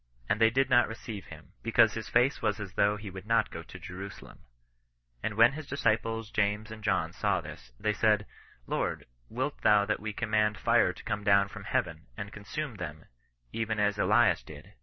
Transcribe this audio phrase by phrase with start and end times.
[0.27, 3.63] And they did not receive him, because his face was as though he would fe
[3.67, 4.39] to Jerusalem.
[5.21, 8.25] And when his disciples James and ohn saw this, they said,'
[8.65, 12.77] Lord, wilt thou that we com mand fire to come down from Heaven, and consume
[12.77, 13.05] lAiem,
[13.53, 14.73] even as Elias did